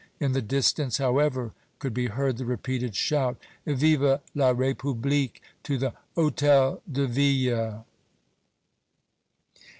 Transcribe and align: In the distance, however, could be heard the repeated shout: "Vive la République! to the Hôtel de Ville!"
In 0.19 0.31
the 0.31 0.41
distance, 0.41 0.97
however, 0.97 1.51
could 1.77 1.93
be 1.93 2.07
heard 2.07 2.37
the 2.37 2.45
repeated 2.45 2.95
shout: 2.95 3.37
"Vive 3.67 4.19
la 4.33 4.51
République! 4.51 5.41
to 5.61 5.77
the 5.77 5.93
Hôtel 6.17 6.81
de 6.91 7.05
Ville!" 7.05 7.85